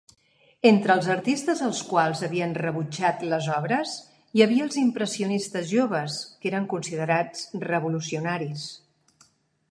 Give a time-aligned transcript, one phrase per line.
[0.67, 3.91] Entre els artistes als quals havien rebutjat les obres
[4.39, 8.65] hi havia els impressionistes joves, que eren considerats revolucionaris.